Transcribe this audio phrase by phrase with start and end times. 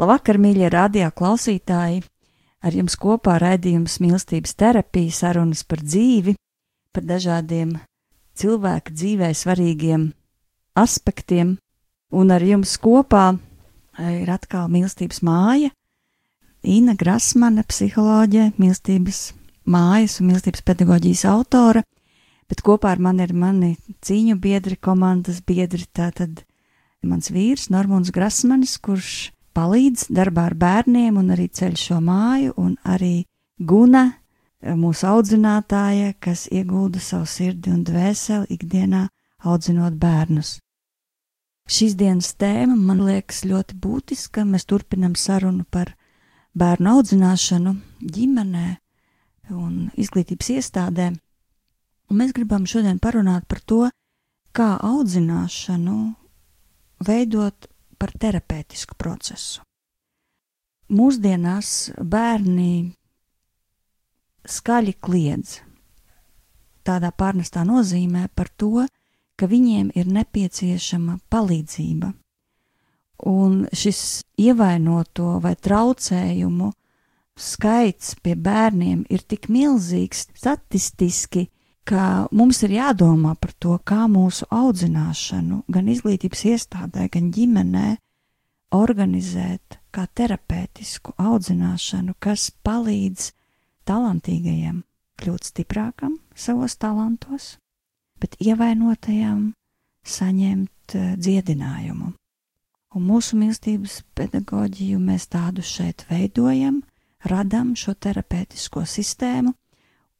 [0.00, 1.98] Labvakar, mīļie radio klausītāji!
[2.64, 6.32] Ar jums kopā raidījums mīlestības terapija, sarunas par dzīvi,
[6.96, 7.74] par dažādiem
[8.40, 10.06] cilvēka dzīvē svarīgiem
[10.80, 11.50] aspektiem,
[12.16, 13.26] un ar jums kopā
[14.00, 15.68] ir atkal mīlestības māja,
[16.64, 19.18] Ina Grasmane, psiholoģe, mīlestības
[19.68, 21.82] mājas un mīlestības pedagoģijas autore,
[22.48, 26.40] bet kopā ar mani ir mani cīņu biedri, komandas biedri, tātad
[27.04, 32.76] mans vīrs Normons Grasmanis, kurš palīdz darbā ar bērniem un arī ceļ šo māju, un
[32.84, 33.24] arī
[33.60, 34.06] Guna,
[34.60, 39.06] mūsu audzinātāja, kas iegulda savu sirdi un dvēseli ikdienā
[39.44, 40.58] audzinot bērnus.
[41.70, 44.44] Šīs dienas tēma man liekas ļoti būtiska.
[44.44, 45.92] Mēs turpinam sarunu par
[46.58, 48.68] bērnu audzināšanu ģimenē
[49.54, 51.10] un izglītības iestādē.
[52.10, 53.84] Un mēs gribam šodien parunāt par to,
[54.50, 55.98] kā audzināšanu
[57.06, 57.69] veidot
[58.00, 59.60] par terapeitisku procesu.
[60.90, 62.90] Mūsdienās bērni
[64.48, 65.60] skaļi kliedz
[66.82, 68.86] tādā pārnestā nozīmē par to,
[69.36, 72.10] ka viņiem ir nepieciešama palīdzība.
[73.30, 76.72] Un šis ievainoto vai traucējumu
[77.40, 81.59] skaits pie bērniem ir tik milzīgs statistiski, ka
[82.30, 87.96] mums ir jādomā par to, kā mūsu audzināšanu gan izglītības iestādē, gan ģimenē
[88.76, 93.32] organizēt kā terapeitisku audzināšanu, kas palīdz
[93.88, 94.82] talantīgajiem
[95.20, 97.56] kļūt stiprākam savos talantos,
[98.20, 99.50] bet ievainotajam
[100.06, 102.12] saņemt uh, dziedinājumu.
[102.90, 106.80] Un mūsu mīlestības pedagoģiju mēs tādu šeit veidojam,
[107.22, 109.52] radam šo terapeitisko sistēmu,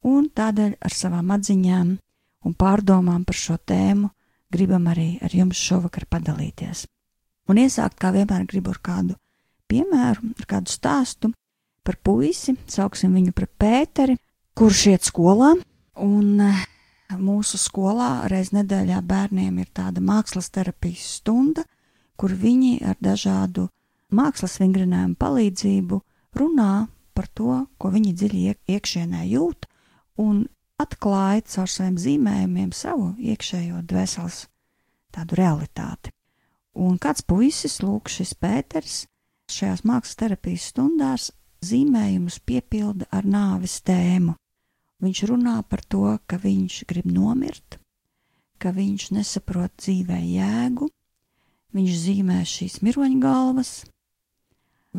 [0.07, 1.91] un tādēļ ar savām atziņām
[2.45, 4.09] un pārdomām par šo tēmu
[4.51, 6.85] gribam arī ar jums šovakar padalīties.
[7.49, 9.15] Un iesākt, kā vienmēr, gribu ar kādu
[9.71, 11.31] piemēru, ar kādu stāstu
[11.85, 14.17] par puisi, sauksim viņu par Pēteri,
[14.57, 15.53] kurš iet skolā,
[16.03, 16.63] un eh,
[17.17, 21.65] mūsu skolā reiz nedēļā bērniem ir tāda mākslas terapijas stunda,
[22.19, 23.67] kur viņi ar dažādu
[24.13, 26.01] mākslas vingrinājumu palīdzību
[26.37, 28.43] runā par to, ko viņi dziļi
[28.75, 29.65] iekšienē jūt,
[30.19, 30.45] un
[30.81, 34.45] atklāja caur saviem zīmējumiem savu iekšējo dvēseles
[35.13, 36.11] tādu realitāti.
[36.81, 39.05] Un kāds puisis, lūk, šis Pēters,
[39.51, 41.27] šajās mākslas terapijas stundās
[41.65, 44.37] zīmējumus piepilda ar nāves tēmu.
[45.01, 47.79] Viņš runā par to, ka viņš grib nomirt,
[48.61, 50.87] ka viņš nesaprot dzīvē jēgu,
[51.75, 53.71] viņš zīmē šīs miroņgalvas,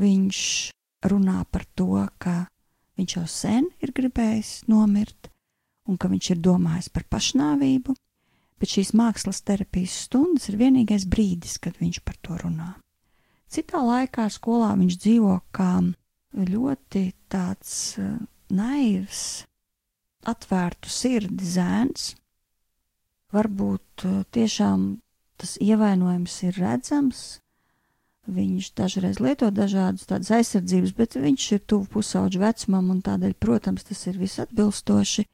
[0.03, 0.41] viņš
[1.13, 2.47] runā par to, ka
[3.01, 5.31] viņš jau sen ir gribējis nomirt
[5.89, 7.95] un ka viņš ir domājis par pašnāvību,
[8.63, 12.71] bet šīs mākslas terapijas stundas ir vienīgais brīdis, kad viņš par to runā.
[13.53, 15.73] Citā laikā skolā viņš dzīvo kā
[16.33, 18.15] ļoti tāds uh,
[18.55, 19.45] naivs,
[20.29, 22.13] atvērtu sirdi zēns.
[23.35, 24.87] Varbūt uh, tiešām
[25.41, 27.43] tas ievainojums ir redzams,
[28.31, 33.83] Viņš dažreiz lieto dažādas tādas aizsardzības, bet viņš ir tuvu pusauģu vecumam, un tādēļ, protams,
[33.89, 35.25] tas ir visatbilstoši.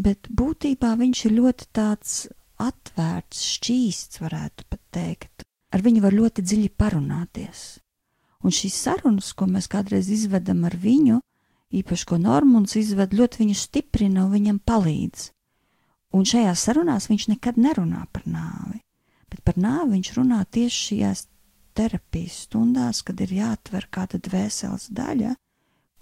[0.00, 2.14] Bet būtībā viņš ir ļoti tāds
[2.56, 5.44] atvērts, šķīsts, varētu pat teikt.
[5.72, 7.82] Ar viņu var ļoti dziļi parunāties.
[8.42, 11.20] Un šīs sarunas, ko mēs kādreiz izvedam ar viņu,
[11.72, 15.28] īpaši ko Normons izved, ļoti viņu stiprina un viņam palīdz.
[16.16, 18.80] Un šajās sarunās viņš nekad nerunā par nāvi,
[19.32, 21.26] bet par nāvi viņš runā tieši šajās
[21.74, 25.34] terapijas stundās, kad ir jāatver kāda dvēseles daļa,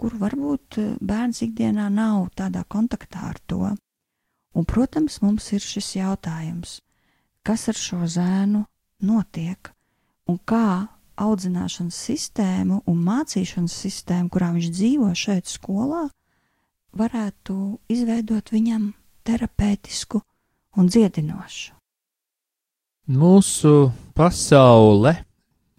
[0.01, 3.75] kur varbūt eh, bērns ikdienā nav tādā kontaktā ar to.
[4.51, 6.81] Un, protams, mums ir šis jautājums,
[7.47, 8.65] kas ar šo zēnu
[9.07, 9.71] notiek
[10.27, 10.89] un kā
[11.21, 16.07] audzināšanas sistēmu un mācīšanas sistēmu, kurā viņš dzīvo šeit skolā,
[16.97, 17.57] varētu
[17.93, 18.91] izveidot viņam
[19.27, 20.23] terapeitisku
[20.81, 21.77] un dziedinošu.
[23.11, 25.17] Mūsu pasaule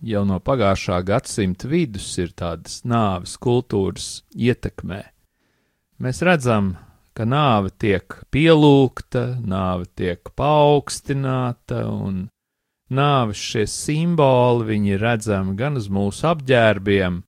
[0.02, 5.02] jau no pagājušā gadsimta vidus ir tādas nāves kultūras ietekmē.
[6.02, 6.74] Mēs redzam,
[7.14, 12.24] ka nāve tiek pielūgta, nāve tiek paaugstināta, un
[12.92, 17.22] nāves šie simboli, ir redzami gan uz mūsu apģērbiem,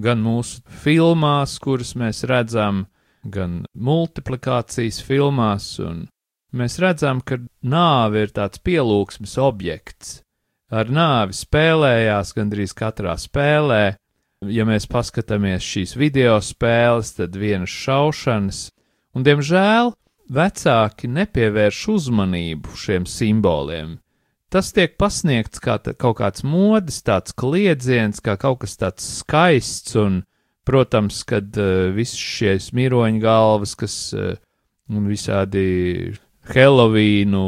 [0.00, 2.86] gan mūsu filmās, kuras mēs redzam,
[3.24, 6.06] gan multiplikācijas filmās, un
[6.56, 10.22] mēs redzam, ka nāve ir tāds pielūgsmes objekts.
[10.68, 13.96] Ar nāvi spēlējās gandrīz katrā spēlē.
[14.52, 18.58] Ja mēs paskatāmies šīs video spēles, tad vienas šaušanas,
[19.16, 19.94] un diemžēl
[20.30, 23.96] vecāki nepievērš uzmanību šiem simboliem.
[24.52, 30.22] Tas tiek pasniegts kā kaut kāds modes, tāds kliedziens, kā kaut kas tāds skaists, un,
[30.68, 34.36] protams, kad uh, viss šīs miroņu galvas, kas uh,
[34.88, 36.14] un visādi
[36.48, 37.44] Helovīnu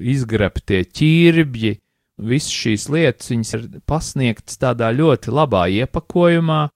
[0.00, 1.74] izgrabtie ķirbji,
[2.20, 6.66] visas šīs lietas viņas ir pasniegtas tādā ļoti labā iepakojumā,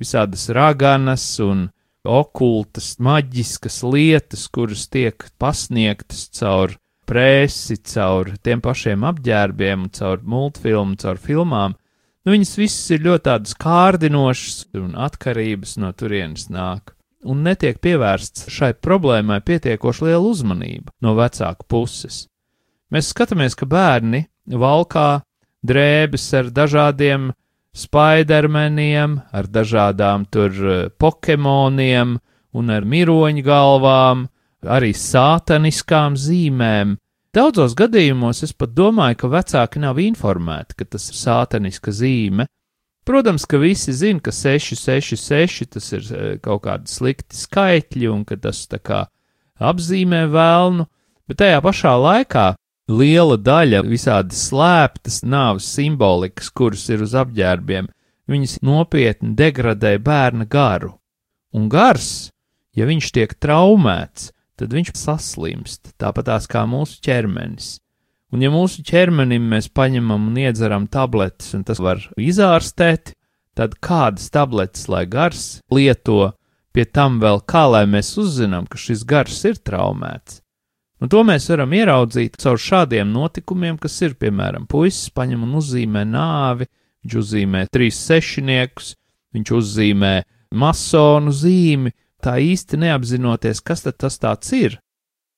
[0.00, 1.68] visādas raganas un
[2.04, 6.76] okultas, maģiskas lietas, kuras tiek pasniegtas caur
[7.08, 11.76] presi, caur tiem pašiem apģērbiem, caur multfilmu, caur filmām.
[12.24, 16.94] Nu, viņas visas ir ļoti tādas kārdinošas un atkarības no turienes nāk.
[17.24, 22.26] Un netiek pievērsts šai problēmai pietiekoši liela uzmanība no vecāku puses.
[22.92, 25.22] Mēs skatāmies, ka bērni valkā
[25.64, 27.32] drēbes ar dažādiem
[27.74, 32.18] spaidermeniem, ar dažādām tur eh, pokemoniem
[32.54, 34.28] un ar miroņu galvām,
[34.64, 36.96] arī sātaniskām zīmēm.
[37.34, 42.46] Daudzos gadījumos es pat domāju, ka vecāki nav informēti, ka tas ir sātaniska zīme.
[43.04, 48.38] Protams, ka visi zina, ka 666 tas ir eh, kaut kādi slikti skaitļi un ka
[48.38, 49.06] tas tā kā
[49.58, 50.86] apzīmē vēlnu,
[51.28, 52.52] bet tajā pašā laikā
[52.90, 57.88] liela daļa visādi slēptas nāves simbolikas, kuras ir uz apģērbiem,
[58.28, 60.94] viņas nopietni degradē bērna garu.
[61.54, 62.30] Un gars,
[62.76, 67.78] ja viņš tiek traumēts, tad viņš saslimst, tāpatās kā mūsu ķermenis.
[68.34, 73.14] Un ja mūsu ķermenim mēs paņemam un iedzeram tabletes, un tas var izārstēt,
[73.54, 76.34] tad kādas tabletes lai gars lieto,
[76.74, 80.43] pie tam vēl kā lai mēs uzzinām, ka šis gars ir traumēts.
[81.02, 86.04] Un to mēs varam ieraudzīt caur šādiem notikumiem, kas ir, piemēram, puisis paņem un uzzīmē
[86.06, 86.68] nāvi,
[87.04, 88.94] viņš uzzīmē trīs sešniekus,
[89.34, 90.14] viņš uzzīmē
[90.54, 91.92] masonu zīmi,
[92.22, 94.78] tā īsti neapzinoties, kas tad tas tāds ir.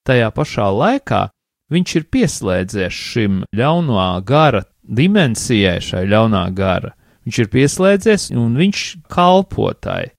[0.06, 1.24] Tajā pašā laikā
[1.72, 6.92] viņš ir pieslēdzies šim ļaunā gara dimensijai, šai ļaunā gara.
[7.26, 10.12] Viņš ir pieslēdzies un viņš kalpotai.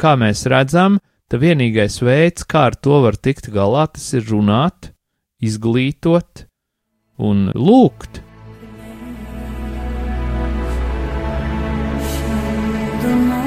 [0.00, 0.98] Kā mēs redzam,
[1.30, 4.90] Tad vienīgais veids, kā ar to var tikt galā, tas ir runāt,
[5.38, 6.48] izglītot
[7.22, 8.18] un lūgt.
[13.00, 13.39] The night.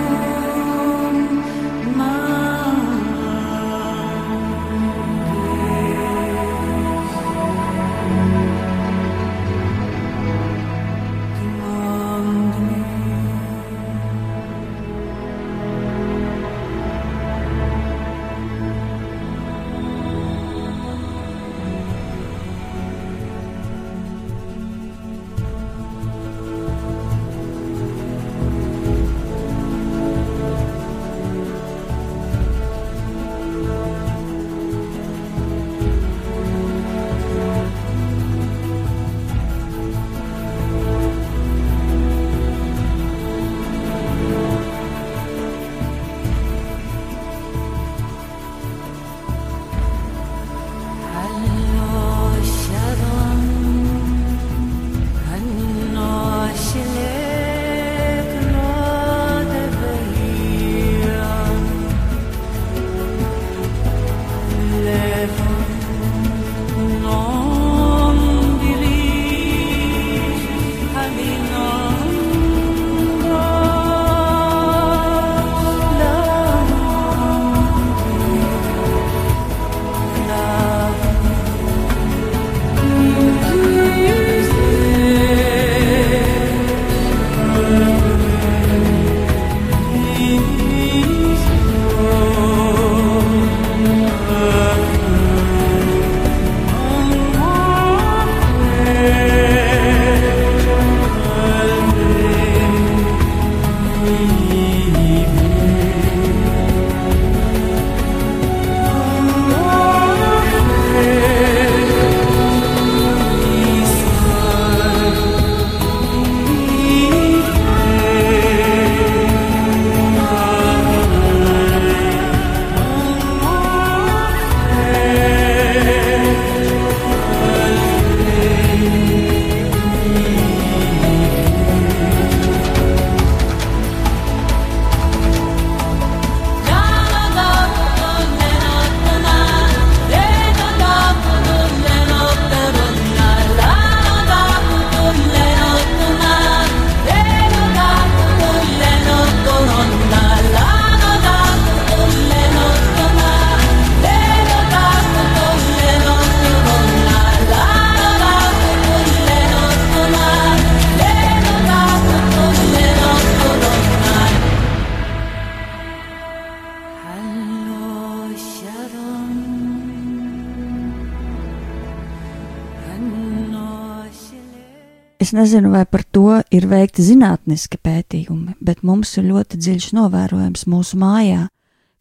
[175.35, 180.99] Nezinu, vai par to ir veikti zinātniski pētījumi, bet mums ir ļoti dziļš novērojams mūsu
[181.01, 181.47] mājā,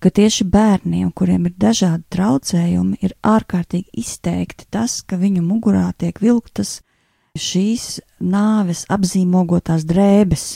[0.02, 6.18] ka tieši bērniem, kuriem ir dažādi traucējumi, ir ārkārtīgi izteikti tas, ka viņu mugurā tiek
[6.22, 6.80] vilktas
[7.38, 10.46] šīs nāves apzīmogotās drēbes.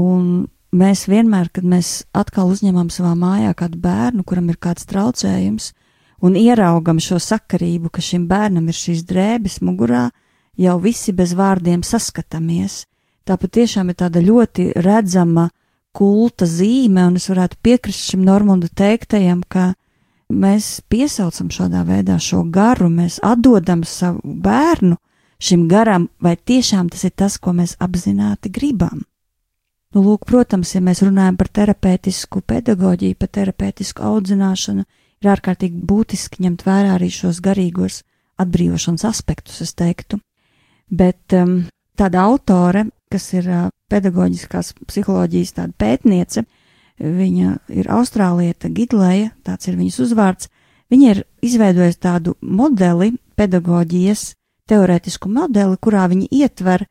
[0.00, 5.70] Un mēs vienmēr, kad mēs atkal uzņemam savā mājā kādu bērnu, kuram ir kāds traucējums,
[6.20, 10.08] un ieraugam šo sakarību, ka šim bērnam ir šīs drēbes mugurā,
[10.60, 12.84] jau visi bez vārdiem saskatāmies.
[13.24, 15.48] Tā patiešām ir tāda ļoti redzama
[15.96, 19.72] kulta zīme, un es varētu piekrist šim Normunda teiktajam, ka
[20.30, 24.98] mēs piesaucam šādā veidā šo garu, mēs atdodam savu bērnu
[25.40, 29.02] šim garam, vai tiešām tas ir tas, ko mēs apzināti gribam.
[29.90, 34.84] Nu, lūk, protams, ja mēs runājam par terapeitisku pedagoģiju, par terapeitisku audzināšanu,
[35.20, 38.04] ir ārkārtīgi būtiski ņemt vērā arī šos garīgos
[38.40, 40.20] atbrīvošanas aspektus, es teiktu.
[40.90, 41.62] Bet um,
[41.98, 46.44] tāda autore, kas ir uh, pedagoģiskās psiholoģijas tāda pētniece,
[47.00, 50.50] viņa ir austrālieta Gidleja, tāds ir viņas uzvārds.
[50.90, 54.32] Viņa ir izveidojusi tādu modeli, pedagoģijas
[54.70, 56.84] teorētisku modeli, kurā viņa ietver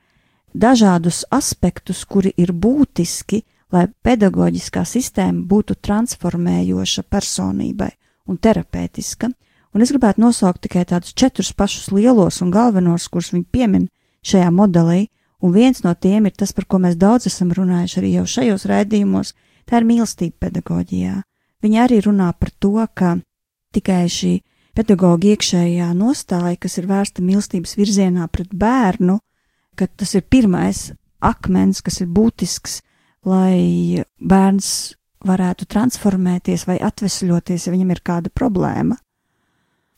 [0.56, 7.92] dažādus aspektus, kuri ir būtiski, lai pedagoģiskā sistēma būtu transformējoša personībai
[8.30, 9.30] un terapeitiska.
[9.76, 13.88] Un es gribētu nosaukt tikai tādus četrus pašus lielos un galvenos, kurus viņi piemin
[14.26, 15.08] šajā modelī,
[15.42, 18.66] un viens no tiem ir tas, par ko mēs daudz esam runājuši arī jau šajos
[18.70, 19.34] raidījumos,
[19.70, 21.20] tā ir mīlestība pedagoģijā.
[21.62, 23.18] Viņi arī runā par to, ka
[23.76, 24.34] tikai šī
[24.78, 29.20] pedagoģa iekšējā nostāja, kas ir vērsta mīlestības virzienā pret bērnu,
[29.78, 32.80] ka tas ir pirmais akmens, kas ir būtisks,
[33.28, 34.96] lai bērns
[35.28, 38.96] varētu transformēties vai atvesļoties, ja viņam ir kāda problēma.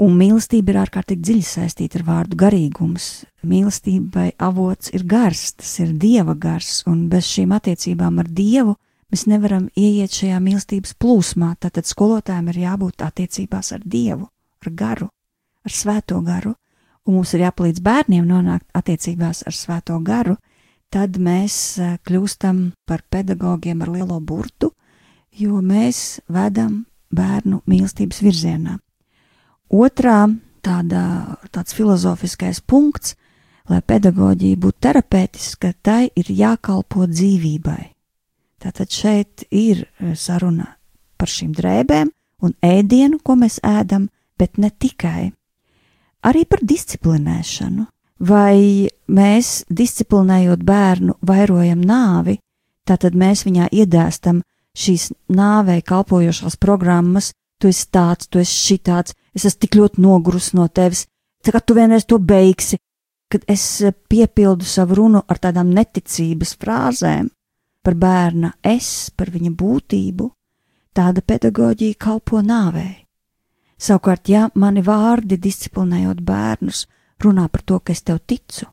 [0.02, 3.10] Un mīlestība ir ārkārtīgi dziļi saistīta ar vārdu garīgums.
[3.46, 8.74] Mīlestībai avots ir gars, tas ir dieva gars, un bez šīm attiecībām ar dievu
[9.14, 11.52] mēs nevaram ieiet šajā mīlestības plūsmā.
[11.62, 14.26] Tātad skolotājiem ir jābūt attiecībās ar dievu,
[14.66, 15.12] ar garu,
[15.68, 16.56] ar svēto garu,
[17.06, 20.40] un mums ir jāpalīdz bērniem nonākt attiecībās ar svēto garu,
[20.90, 24.74] tad mēs eh, kļūstam par pedagogiem ar lielo burtu,
[25.30, 28.82] jo mēs vedam bērnu mīlestības virzienā.
[29.72, 30.26] Otrā
[30.66, 33.16] tāda, tāds filozofiskais punkts,
[33.72, 37.84] lai pedagoģija būtu terapeitiska, tai ir jākalpo dzīvībai.
[38.62, 40.68] Tātad šeit ir e, saruna
[41.18, 42.12] par šīm drēbēm
[42.46, 45.32] un ēdienu, ko mēs ēdam, bet ne tikai.
[46.28, 47.88] Arī par disciplinēšanu.
[48.22, 52.36] Vai mēs, disciplinējot bērnu, vairojam nāvi,
[52.86, 54.44] tātad mēs viņā iedēstam
[54.78, 60.52] šīs nāvei kalpojošās programmas, tu esi tāds, tu esi šitāds, es esmu tik ļoti nogurus
[60.58, 61.06] no tevis,
[61.46, 62.82] kad tu vienreiz to beigsi,
[63.32, 67.30] kad es eh, piepildu savu runu ar tādām neticības frāzēm
[67.82, 70.28] par bērna es, par viņa būtību,
[70.94, 73.06] tāda pedagoģija kalpo nāvei.
[73.82, 76.86] Savukārt, ja mani vārdi disciplinējot bērnus,
[77.24, 78.68] runā par to, ka es tev ticu,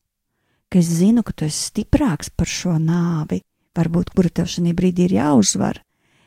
[0.68, 3.40] ka es zinu, ka tu esi stiprāks par šo nāvi,
[3.76, 5.80] varbūt kura tev šajā brīdī ir jāuzvar,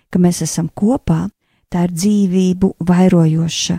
[0.10, 1.28] ka mēs esam kopā,
[1.72, 3.78] tā ir dzīvību vairojoša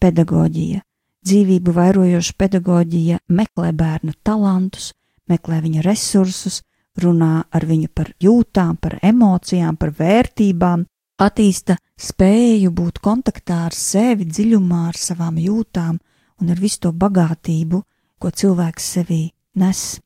[0.00, 0.80] pedagoģija.
[1.24, 4.92] Dzīvību vairojoša pedagoģija meklē bērnu talantus,
[5.28, 6.60] meklē viņa resursus,
[7.00, 10.84] runā ar viņu par jūtām, par emocijām, par vērtībām,
[11.20, 15.98] attīsta spēju būt kontaktā ar sevi, dziļumā ar savām jūtām
[16.40, 17.82] un ar visu to bagātību,
[18.18, 19.22] ko cilvēks sevī
[19.60, 20.00] nes.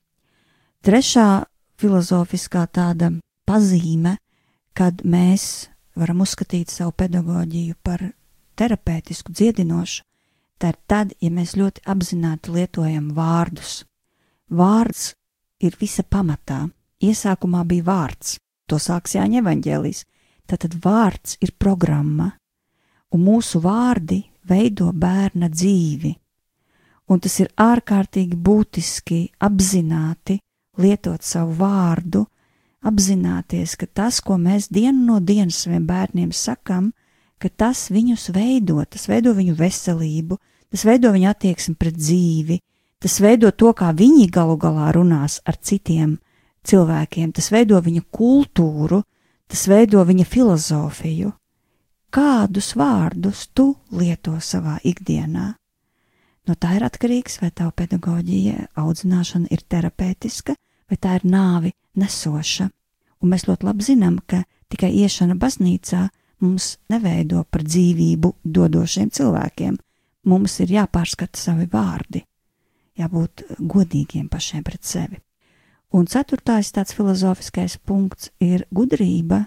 [0.84, 1.28] Trešā
[1.78, 3.10] filozofiskā tāda
[3.48, 4.16] pazīme,
[4.74, 5.68] kad mēs
[5.98, 8.02] varam uzskatīt savu pedagoģiju par
[8.58, 10.04] terapeitisku, dziedinošu,
[10.58, 13.82] tā ir tad, ja mēs ļoti apzināti lietojam vārdus.
[14.50, 15.12] Vārds
[15.62, 16.66] ir visa pamatā.
[16.98, 20.04] Iesākumā bija vārds, to sāks Jāņa evaņģēlīs.
[20.48, 22.32] Tātad vārds ir programma,
[23.12, 26.14] un mūsu vārdi veido bērna dzīvi.
[27.08, 30.38] Un tas ir ārkārtīgi būtiski apzināti
[30.80, 32.24] lietot savu vārdu,
[32.84, 36.92] apzināties, ka tas, ko mēs dienu no dienas saviem bērniem sakam,
[37.38, 40.38] ka tas viņus veido, tas veido viņu veselību,
[40.70, 42.60] tas veido viņu attieksmi pret dzīvi,
[43.02, 46.18] tas veido to, kā viņi galu galā runās ar citiem
[46.68, 49.02] cilvēkiem, tas veido viņa kultūru,
[49.48, 51.32] tas veido viņa filozofiju.
[52.08, 55.52] Kādus vārdus tu lieto savā ikdienā?
[56.48, 60.54] No tā ir atkarīgs, vai tava pedagoģija, audzināšana ir terapeitiska,
[60.88, 62.68] vai tā ir nāvi nesoša.
[63.22, 66.06] Un mēs ļoti labi zinām, ka tikai iešana baznīcā
[66.44, 69.78] mums neveido par dzīvību dodošiem cilvēkiem.
[70.28, 72.22] Mums ir jāpārskata savi vārdi,
[72.98, 75.18] jābūt godīgiem pašiem pret sevi.
[75.94, 79.46] Un ceturtais tāds filozofiskais punkts ir gudrība,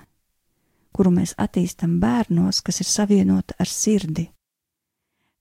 [0.92, 4.26] kuru mēs attīstam bērnos, kas ir savienota ar sirdi.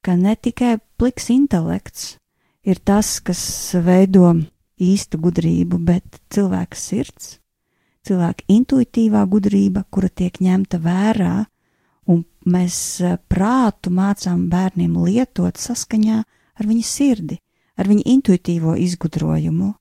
[0.05, 2.17] Ka ne tikai pliks intelekts
[2.63, 3.41] ir tas, kas
[3.85, 4.35] veido
[4.81, 7.39] īstu gudrību, bet cilvēka sirds,
[8.07, 11.35] cilvēka intuitīvā gudrība, kura tiek ņemta vērā,
[12.11, 16.23] un mēs eh, prātu mācām bērniem lietot saskaņā
[16.61, 17.39] ar viņa sirdi,
[17.77, 19.75] ar viņa intuitīvo izgudrojumu.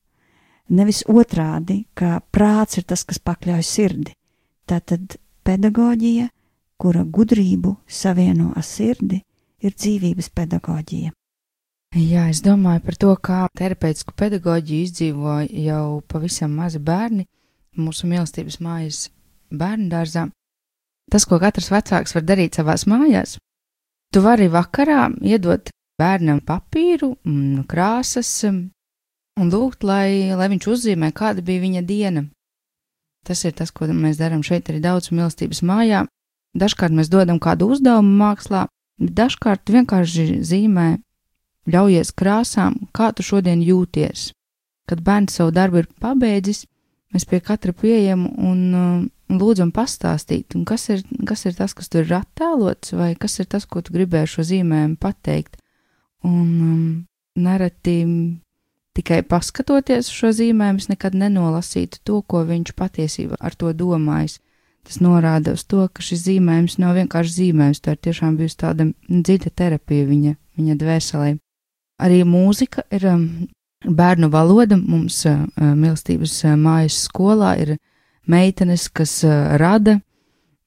[0.69, 4.13] Nevis otrādi, ka prāts ir tas, kas pakļauj sirdi.
[4.69, 6.27] Tātad pedagoģija,
[6.77, 9.23] kura gudrību savieno ar sirdi,
[9.65, 11.11] ir dzīvības pedagoģija.
[11.97, 17.25] Jā, es domāju par to, kā terapeitisku pedagoģiju izdzīvo jau pavisam mazi bērni
[17.81, 18.99] mūsu mīlestības mājas
[19.49, 20.27] bērnu dārzā.
[21.09, 23.39] Tas, ko katrs vecāks var darīt savās mājās,
[24.13, 27.15] tu vari vakarā iedot bērnam papīru,
[27.65, 32.27] krāsas un lūgt, lai, lai viņš uzzīmē, kāda bija viņa diena.
[33.25, 36.05] Tas ir tas, ko mēs darām šeit arī daudz mīlestības mājā.
[36.53, 38.67] Dažkārt mēs dodam kādu uzdevumu mākslā,
[39.01, 40.99] bet dažkārt vienkārši zīmē,
[41.67, 44.31] ļaujies krāsām, kā tu šodien jūties.
[44.89, 46.63] Kad bērns savu darbu ir pabeidzis,
[47.13, 51.91] mēs pie katra pieejam un, un uh, lūdzam pastāstīt, kas ir, kas ir tas, kas
[51.91, 55.59] tur ir attēlots, vai kas ir tas, ko tu gribēji šo zīmējumu pateikt.
[56.25, 56.85] Un um,
[57.39, 57.99] nereti
[58.99, 64.41] Tikai paskatoties uz šo zīmējumu, es nekad nenolasītu to, ko viņš patiesībā ar to domājis.
[64.83, 68.89] Tas norāda uz to, ka šis zīmējums nav vienkārši zīmējums, tā ir tiešām bijusi tāda
[69.07, 71.29] dziļa terapija viņa, viņa dvēselē.
[71.99, 73.23] Arī mūzika ir um,
[73.85, 74.77] bērnu valoda.
[74.79, 77.75] Mums uh, mīlestības uh, mājas skolā ir
[78.29, 79.99] meitenes, kas uh, rada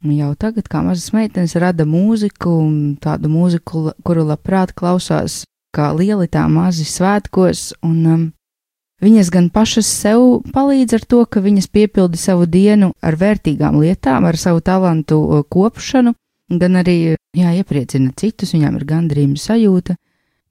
[0.03, 2.53] jau tagad, kā mazas meitenes, rada mūziku,
[3.03, 8.25] tādu mūziku, kuru labprāt klausās kā lieli tā mazi svētkos, un um,
[9.03, 14.27] viņas gan pašas sev palīdz ar to, ka viņas piepildi savu dienu ar vērtīgām lietām,
[14.29, 16.15] ar savu talantu uh, kopšanu,
[16.53, 19.97] gan arī, jā, iepriecina citus, viņām ir gandrījuma sajūta.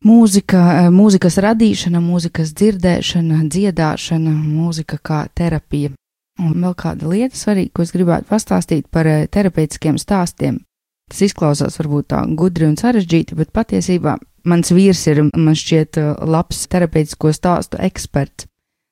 [0.05, 5.93] Mūzika, uh, mūzikas radīšana, mūzikas dzirdēšana, dziedāšana, mūzika kā terapija.
[6.41, 10.63] Un vēl kāda lieta svarīga, ko es gribētu pastāstīt par uh, terapeitiskiem stāstiem.
[11.11, 16.63] Tas izklausās varbūt tā gudri un sarežģīti, bet patiesībā Mans vīrs ir, man šķiet, labs
[16.71, 18.47] terapeitisko stāstu eksperts.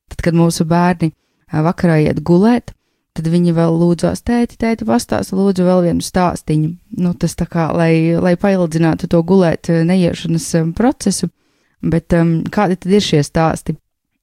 [0.10, 1.12] Tad, kad mūsu bērni
[1.50, 2.76] vakarā iet gulēt,
[3.18, 6.72] tad viņi vēl lūdzās, tēti, tēti, pastāsti, lūdzu, vēl vienu stāstīņu.
[7.04, 11.32] Nu, tas tā kā, lai, lai paildzinātu to gulēt neiešanas procesu,
[11.82, 13.78] bet um, kādi tad ir šie stāsti?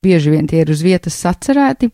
[0.05, 1.91] Bieži vien tie ir uz vietas sacerēti,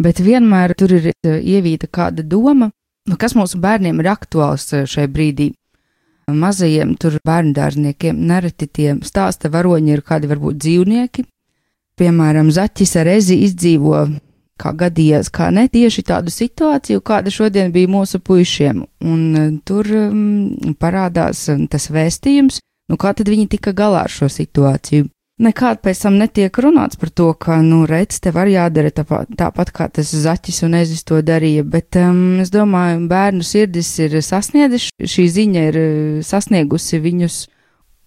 [0.00, 2.70] bet vienmēr tur ir ievīta kāda doma,
[3.08, 5.52] nu, kas mūsu bērniem ir aktuāls šai brīdī
[6.32, 11.24] mazajiem tur bērndārzniekiem nereti tie stāsta varoņi ir kādi varbūt dzīvnieki.
[12.00, 13.98] Piemēram, zaķis ar ezi izdzīvo,
[14.60, 19.88] kā gadījās, kā ne tieši tādu situāciju, kāda šodien bija mūsu puišiem, un e, tur
[19.98, 25.08] um, parādās e, tas vēstījums, nu kā tad viņi tika galā ar šo situāciju.
[25.42, 29.72] Nekād pēc tam netiek runāts par to, ka, nu, redz, tev arī jādara tāpat, tāpat
[29.74, 34.92] kā tas zaķis un ezis to darīja, bet um, es domāju, bērnu sirdis ir sasniedzis,
[35.02, 37.40] šī ziņa ir uh, sasniegusi viņus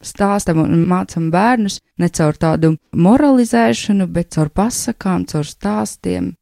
[0.04, 6.37] stāstam un mācam bērnus ne caur tādu moralizēšanu, bet caur pasakām, caur stāstiem.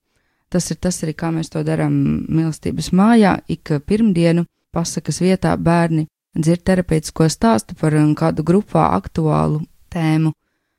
[0.55, 1.95] Tas ir tas arī, kā mēs to darām
[2.31, 9.65] mīlestības mājā, ik pirmdienu pasakas vietā bērni dzird terapeitisko stāstu par um, kādu grupā aktuālu
[9.91, 10.31] tēmu.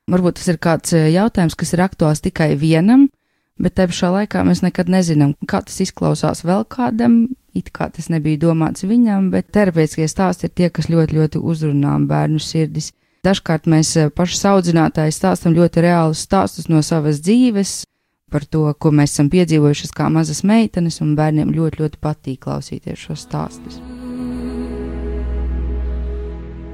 [0.09, 3.05] Varbūt tas ir kāds eh, jautājums, kas ir aktuāls tikai vienam,
[3.61, 8.09] bet te pašā laikā mēs nekad nezinām, kā tas izklausās vēl kādam, it kā tas
[8.13, 12.93] nebija domāts viņam, bet terapeitiskie stāsti ir tie, kas ļoti, ļoti uzrunā bērnu sirdis.
[13.27, 17.83] Dažkārt mēs eh, paši audzinātāji stāstam ļoti reālus stāstus no savas dzīves,
[18.31, 23.07] par to, ko mēs esam piedzīvojuši kā mazas meitenes, un bērniem ļoti, ļoti patīk klausīties
[23.07, 23.79] šos stāstus.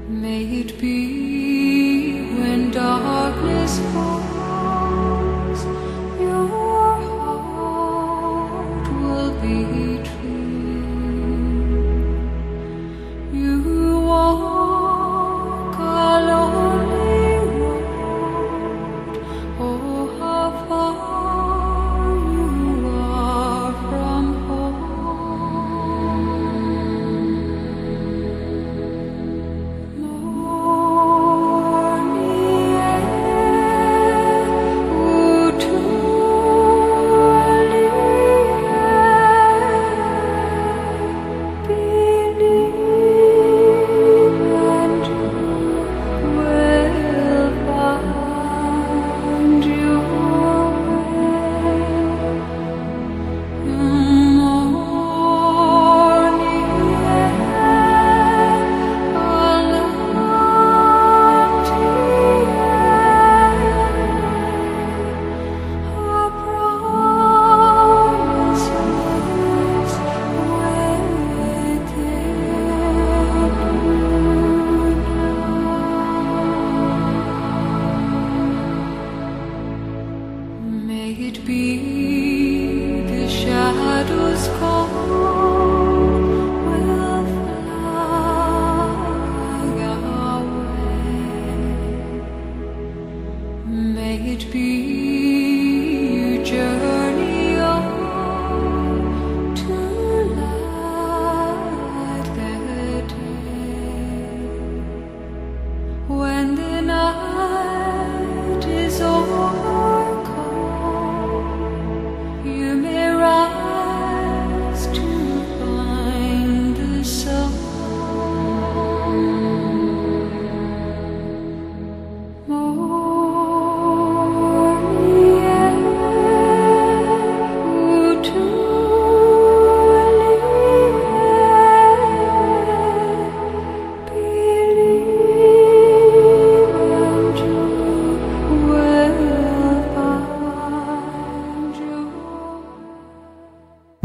[0.08, 4.43] May it be when darkness falls,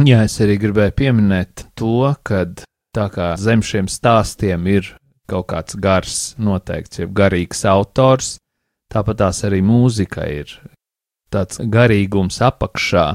[0.09, 2.45] Jā, es arī gribēju pieminēt to, ka
[2.97, 4.87] tā kā zem šiem stāstiem ir
[5.29, 8.37] kaut kāds gars, noteikts, jeb garīgs autors,
[8.89, 10.55] tāpat tās arī mūzika ir
[11.29, 13.05] tāds garīgums apakšā,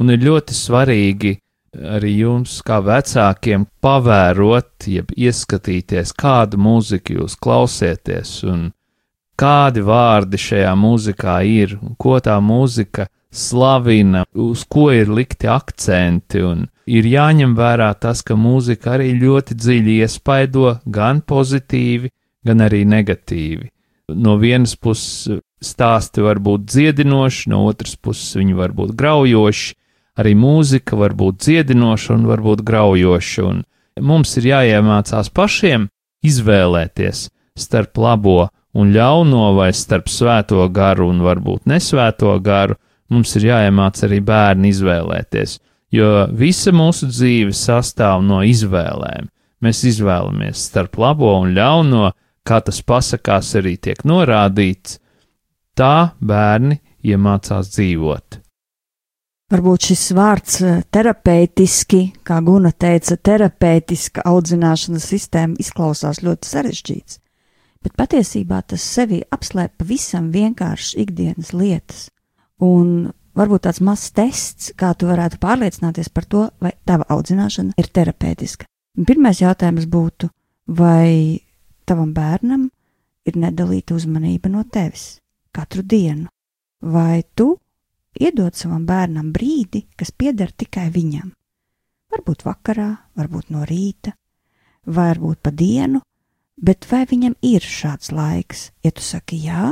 [0.00, 1.34] un ir ļoti svarīgi
[1.76, 8.70] arī jums, kā vecākiem, pavērot, jeb ieskatīties, kādu mūziku jūs klausieties, un
[9.36, 16.42] kādi vārdi šajā mūzikā ir, un ko tā mūzika slavina, uz ko ir likti akcenti,
[16.90, 22.10] ir jāņem vērā tas, ka mūzika arī ļoti dziļi iespaido gan pozitīvi,
[22.46, 23.70] gan arī negatīvi.
[24.10, 29.74] No vienas puses stāsti var būt dziedinoši, no otras puses viņi var būt graujoši,
[30.18, 33.62] arī mūzika var būt dziedinoša un var būt graujoša, un
[34.00, 35.86] mums ir jāiemācās pašiem
[36.26, 37.28] izvēlēties
[37.60, 42.76] starp labo un ļauno vai starp svēto garu un varbūt nesvēto garu,
[43.10, 45.58] mums ir jāiemāc arī bērni izvēlēties,
[45.94, 49.30] jo visa mūsu dzīve sastāv no izvēlēm.
[49.60, 52.12] Mēs izvēlamies starp labo un ļauno,
[52.46, 55.00] kā tas pasakās arī tiek norādīts,
[55.76, 58.40] tā bērni iemācās dzīvot.
[59.50, 67.18] Varbūt šis vārds eh, terapeitiski, kā Guna teica, terapeitiska audzināšanas sistēma izklausās ļoti sarežģīts,
[67.82, 72.06] bet patiesībā tas sevi apslēp pavisam vienkāršas ikdienas lietas.
[72.64, 77.88] Un varbūt tāds mazs tests, kā tu varētu pārliecināties par to, vai tava audzināšana ir
[77.88, 78.68] terapeitiska.
[79.06, 80.28] Pirmais jautājums būtu,
[80.76, 81.40] vai
[81.88, 82.68] tavam bērnam
[83.26, 85.20] ir nedalīta uzmanība no tevis
[85.54, 86.28] katru dienu,
[86.80, 87.54] vai tu
[88.20, 91.32] iedod savam bērnam brīdi, kas pieder tikai viņam.
[92.10, 94.14] Varbūt vakarā, varbūt no rīta,
[94.86, 96.02] varbūt pa dienu,
[96.58, 98.70] bet vai viņam ir šāds laiks?
[98.82, 99.70] Ja tu saki jā,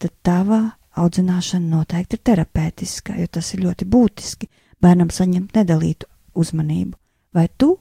[0.00, 4.48] tad tava audzināšana noteikti ir terapeitiska, jo tas ir ļoti būtiski
[4.82, 6.08] bērnam saņemt nedalītu
[6.38, 6.96] uzmanību.
[7.34, 7.76] Vai tu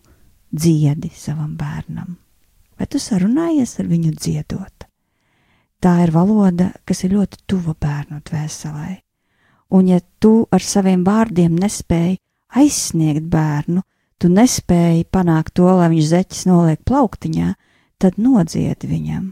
[0.52, 2.18] dziedi savam bērnam,
[2.78, 4.88] vai tu sarunājies ar viņu dziedot?
[5.82, 8.98] Tā ir valoda, kas ir ļoti tuva bērnu dvēselē
[9.70, 12.20] un ja tu ar saviem vārdiem nespēji
[12.58, 13.84] aizsniegt bērnu,
[14.18, 17.54] tu nespēji panākt to, lai viņš zeķis noliek plauktiņā,
[18.02, 19.26] tad nodziedi viņam.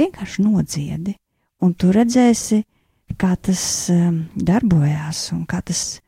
[0.00, 1.14] Vienkārši nodziedi,
[1.60, 2.62] un tu redzēsi,
[3.20, 6.00] kā tas um, darbojās un kā tas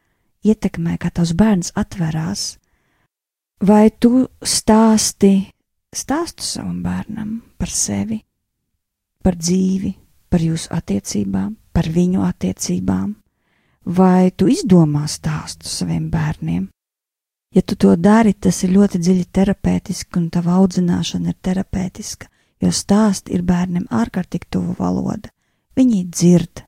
[0.46, 2.44] ietekmē, kā tavs bērns atverās.
[3.62, 5.32] Vai tu stāsti,
[5.94, 8.18] stāstu savam bērnam par sevi,
[9.22, 9.92] par dzīvi,
[10.30, 13.12] par jūsu attiecībām, par viņu attiecībām,
[13.86, 16.68] vai tu izdomā stāstu saviem bērniem.
[17.52, 22.30] Ja tu to dari, tas ir ļoti dziļi terapeitiski, un tava audzināšana ir terapeitiska,
[22.64, 25.28] jo stāsti ir bērniem ārkārtīgi tuvu valoda.
[25.78, 26.64] Viņi dzird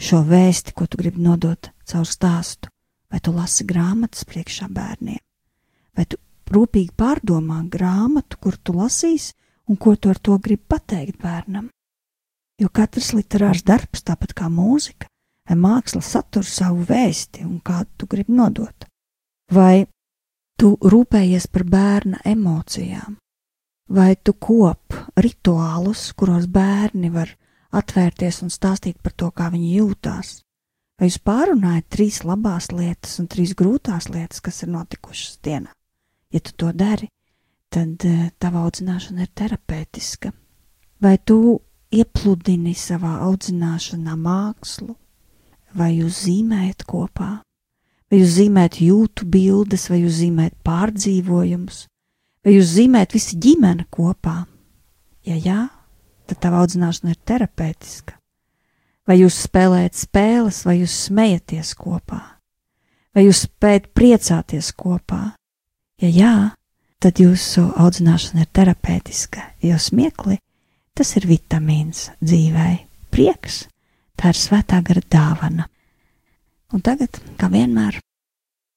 [0.00, 2.70] šo vēsti, ko tu gribi nodot caur stāstu,
[3.10, 5.20] vai tu lasi grāmatas priekšā bērniem,
[5.96, 6.18] vai tu
[6.50, 9.34] rūpīgi pārdomā grāmatu, kur tu lasīsi
[9.70, 11.70] un ko tu ar to gribi pateikt bērnam?
[12.60, 15.08] Jo katrs literārs darbs, tāpat kā mūzika
[15.48, 18.86] vai māksla, satur savu vēsti un kādu tu gribi nodot.
[19.50, 19.86] Vai
[20.60, 23.16] tu rūpējies par bērna emocijām,
[23.90, 27.32] vai tu kop rituālus, kuros bērni var
[27.76, 30.40] atvērties un stāstīt par to, kā viņi jūtās,
[30.98, 35.72] vai jūs pārunājat trīs labās lietas un trīs grūtās lietas, kas ir notikušas dienā.
[36.30, 37.08] Ja tu to dari,
[37.70, 40.32] tad uh, tava audzināšana ir terapeitiska.
[41.00, 44.94] Vai tu iepludini savā audzināšanā mākslu,
[45.74, 47.30] vai jūs zīmējat kopā,
[48.10, 51.84] vai jūs zīmējat jūtu bildes, vai jūs zīmējat pārdzīvojumus,
[52.44, 54.36] vai jūs zīmējat visi ģimene kopā.
[55.26, 55.60] Ja jā,
[56.30, 58.16] tad tava audzināšana ir terapeitiska.
[59.08, 62.20] Vai jūs spēlējat spēles, vai jūs smejaties kopā,
[63.16, 65.22] vai jūs spējat priecāties kopā.
[66.00, 66.34] Ja jā,
[67.02, 70.38] tad jūsu audzināšana ir terapeitiska, jo smiekli
[71.00, 72.74] Tas ir vitamīns dzīvei,
[73.08, 73.62] prieks,
[74.20, 75.64] tā ir svētā gara dāvana.
[76.76, 77.96] Un tagad, kā vienmēr,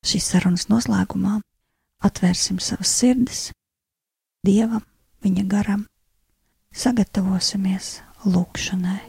[0.07, 1.41] šīs sarunas noslēgumā
[2.07, 3.41] atvērsim savas sirdis
[4.47, 4.85] Dievam,
[5.23, 5.85] Viņa garam,
[6.73, 9.01] sagatavosimies lūkšanai.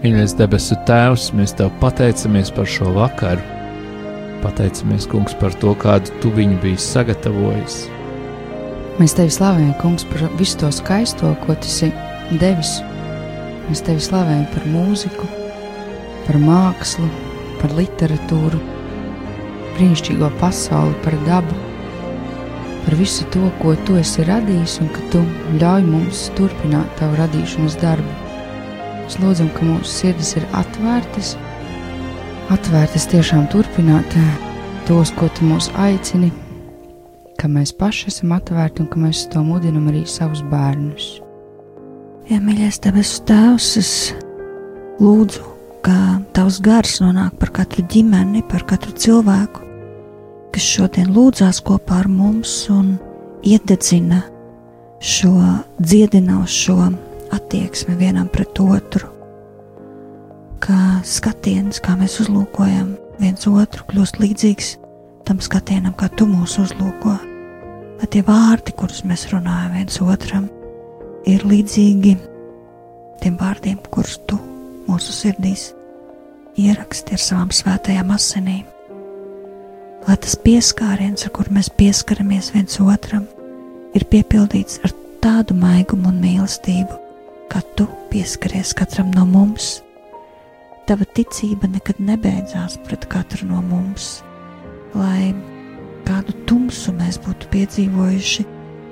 [0.00, 3.59] Mīļais debesu Tēvs, mēs Tev pateicamies par šo vakaru.
[4.40, 7.82] Pateicamies, Kungs, par to, kādu Tu viņu biji sagatavojis.
[9.00, 11.90] Mēs tevi slavējam, Kungs, par visu to skaisto, ko tu esi
[12.40, 12.78] devis.
[13.68, 15.28] Mēs tevi slavējam par mūziku,
[16.26, 17.08] par mākslu,
[17.60, 18.60] par literatūru,
[19.76, 21.56] brīnišķīgo pasauli, par dabu,
[22.86, 25.22] par visu to, ko tu esi radījis un ka tu
[25.60, 28.16] ļauj mums turpināt tavu radīšanas darbu.
[29.04, 31.36] Mēs lūdzam, ka mūsu sirdis ir atvērtas,
[32.50, 34.14] atvērtas tiešām turpināt
[34.88, 36.30] tos, ko tu mūs aicini,
[37.38, 41.20] ka mēs paši esam atvērti un ka mēs to mudinam arī savus bērnus.
[42.30, 43.92] Ja mīļais debesu Tēvs, es
[45.02, 45.44] lūdzu,
[45.86, 45.94] ka
[46.36, 49.64] Tavs gars nonāk par katru ģimeni, par katru cilvēku,
[50.54, 52.96] kas šodien lūdzās kopā ar mums un
[53.46, 54.24] iededzina
[55.00, 55.32] šo
[55.80, 56.76] dziedinošo
[57.34, 59.19] attieksmi vienam pret otru.
[60.60, 64.74] Kā skatiens, kā mēs uzlūkojam viens otru, kļūst līdzīgs
[65.28, 67.14] tam skatienam, kā tu mūs uzlūko.
[68.00, 70.48] Lai tie vārdi, kurus mēs runājam viens otram,
[71.28, 72.14] ir līdzīgi
[73.20, 74.38] tiem vārdiem, kurus tu
[74.88, 75.70] mūsu sirdīs
[76.60, 78.64] ieraksti ar savām svētajām asinīm.
[80.08, 83.26] Lai tas pieskāriens, ar kuru mēs pieskaramies viens otram,
[83.96, 86.96] ir piepildīts ar tādu maigumu un mīlestību,
[87.52, 89.78] kā tu pieskaries katram no mums.
[90.90, 94.24] Tava ticība nekad nebeidzās pret katru no mums.
[94.98, 95.28] Lai
[96.08, 98.44] kādu tumsu mēs būtu piedzīvojuši,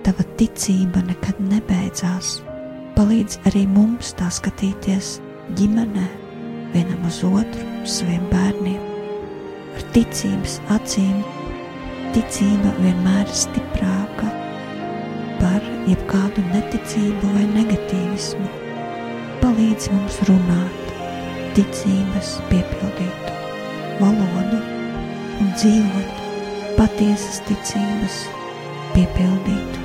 [0.06, 2.36] tava ticība nekad nebeidzās.
[2.94, 5.16] Palīdz arī mums tā skatīties
[5.58, 6.06] ģimenē,
[6.76, 8.78] vienam uz otru, saviem bērniem.
[9.74, 11.18] Ar ticības acīm
[12.14, 14.30] ticība vienmēr ir stiprāka
[15.42, 18.52] par jebkādu neticību vai negatīvismu.
[19.42, 20.87] Palīdz mums runāt,
[21.58, 23.32] ticības piepildītu
[23.98, 24.58] valodu
[25.42, 26.20] un dzīvot
[26.76, 28.18] patiesas ticības
[28.94, 29.80] piepildītu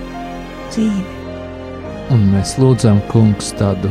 [0.69, 1.05] dzīvi.
[2.13, 3.89] Un mēs lūdzam, Kungs, tādu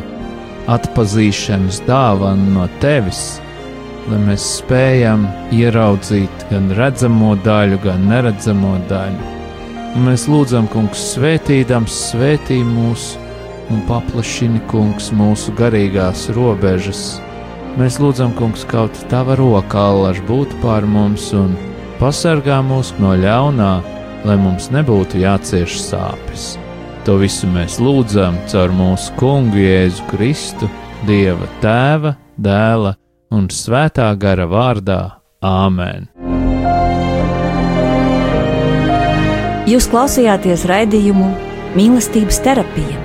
[0.71, 3.41] atpazīšanas dāvanu no Tevis,
[4.07, 9.35] lai mēs spējam ieraudzīt gan redzamo daļu, gan neredzamo daļu.
[9.97, 13.17] Un mēs lūdzam, Kungs, svētīdams, svētī mūs
[13.75, 17.19] un paplašini, Kungs, mūsu garīgās robežas.
[17.73, 21.55] Mēs lūdzam, Kungs, kaut Tava roka allaž būtu pār mums un
[21.97, 23.71] pasargā mūs no ļaunā,
[24.29, 26.51] lai mums nebūtu jācieš sāpes.
[27.07, 30.69] To visu mēs lūdzam caur mūsu Kungu Jēzu Kristu,
[31.09, 32.93] Dieva Tēva, Dēla
[33.33, 35.01] un Svētā gara vārdā-
[35.41, 36.11] Āmen!
[39.65, 41.33] Jūs klausījāties raidījumu
[41.73, 43.01] Mīlestības terapija.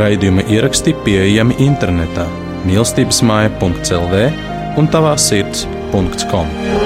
[0.00, 2.24] Raidījuma ieraksti pieejami internetā
[2.66, 4.26] mīlestības māja.clv
[4.76, 6.85] un tavā sirds.com.